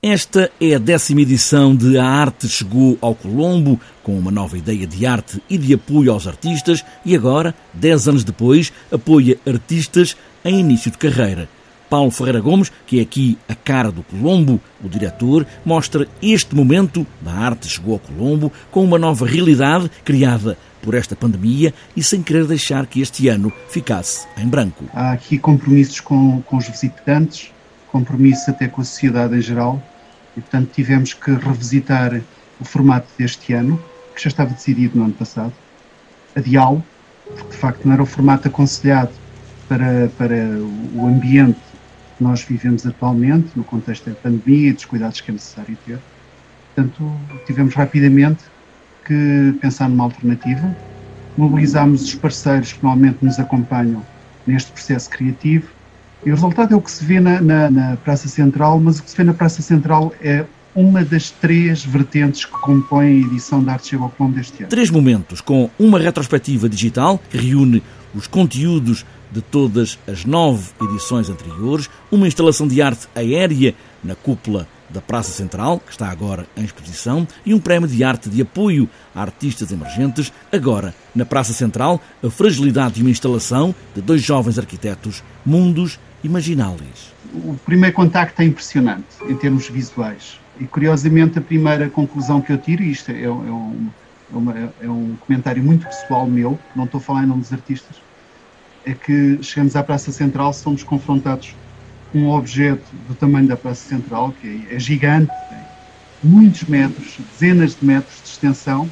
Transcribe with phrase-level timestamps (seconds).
[0.00, 4.86] Esta é a décima edição de A Arte Chegou ao Colombo, com uma nova ideia
[4.86, 10.60] de arte e de apoio aos artistas, e agora, dez anos depois, apoia artistas em
[10.60, 11.48] início de carreira.
[11.90, 17.04] Paulo Ferreira Gomes, que é aqui a cara do Colombo, o diretor, mostra este momento
[17.20, 22.22] da arte chegou ao Colombo com uma nova realidade criada por esta pandemia e sem
[22.22, 24.84] querer deixar que este ano ficasse em branco.
[24.94, 27.50] Há aqui compromissos com, com os visitantes,
[27.90, 29.82] compromisso até com a sociedade em geral,
[30.36, 32.20] e portanto tivemos que revisitar
[32.60, 33.80] o formato deste ano,
[34.14, 35.52] que já estava decidido no ano passado,
[36.36, 36.84] adiá-lo,
[37.24, 39.12] porque de facto não era o formato aconselhado
[39.68, 40.34] para, para
[40.94, 41.58] o ambiente
[42.16, 45.98] que nós vivemos atualmente, no contexto da pandemia e dos cuidados que é necessário ter.
[46.74, 47.12] Portanto,
[47.46, 48.44] tivemos rapidamente
[49.04, 50.74] que pensar numa alternativa,
[51.36, 54.04] mobilizámos os parceiros que normalmente nos acompanham
[54.46, 55.68] neste processo criativo
[56.24, 59.02] e o resultado é o que se vê na, na, na, Praça Central, mas o
[59.02, 60.44] que se vê na Praça Central é
[60.74, 64.68] uma das três vertentes que compõem a edição da Arte Chega ao deste ano.
[64.68, 67.82] Três momentos, com uma retrospectiva digital que reúne
[68.14, 74.66] os conteúdos de todas as nove edições anteriores, uma instalação de arte aérea na cúpula
[74.88, 78.88] da Praça Central, que está agora em exposição, e um prémio de arte de apoio
[79.14, 84.58] a artistas emergentes, agora na Praça Central, a fragilidade de uma instalação de dois jovens
[84.58, 87.12] arquitetos, mundos imagináveis.
[87.32, 90.40] O primeiro contacto é impressionante em termos visuais.
[90.60, 93.88] E curiosamente, a primeira conclusão que eu tiro, e isto é, é, um,
[94.32, 97.52] é, uma, é um comentário muito pessoal meu, não estou a falar em nome dos
[97.52, 97.96] artistas,
[98.84, 101.54] é que chegamos à Praça Central, somos confrontados
[102.14, 105.58] um objeto do tamanho da Praça Central, que é, é gigante, tem
[106.24, 108.90] muitos metros, dezenas de metros de extensão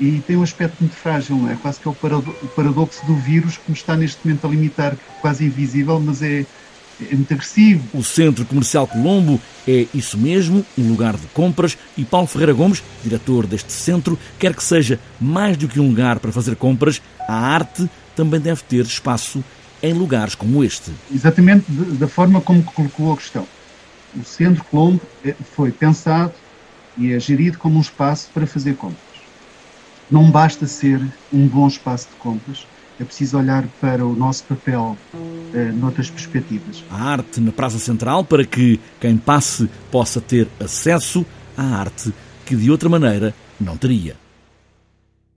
[0.00, 1.56] e tem um aspecto muito frágil, é?
[1.56, 5.20] Quase que é o, paradoxo do vírus que nos está neste momento a limitar, é
[5.20, 6.46] quase invisível, mas é,
[7.00, 7.82] é muito agressivo.
[7.92, 12.82] O Centro Comercial Colombo é isso mesmo, um lugar de compras, e Paulo Ferreira Gomes,
[13.02, 17.34] diretor deste centro, quer que seja mais do que um lugar para fazer compras, a
[17.34, 19.44] arte também deve ter espaço
[19.82, 20.90] em lugares como este.
[21.12, 23.46] Exatamente da forma como colocou a questão.
[24.16, 26.32] O Centro Colombo é, foi pensado
[26.96, 29.07] e é gerido como um espaço para fazer compras.
[30.10, 31.00] Não basta ser
[31.32, 32.66] um bom espaço de compras,
[33.00, 34.96] é preciso olhar para o nosso papel
[35.54, 36.82] eh, noutras perspectivas.
[36.90, 41.24] A arte na Praça Central para que quem passe possa ter acesso
[41.56, 42.12] à arte
[42.44, 44.16] que de outra maneira não teria.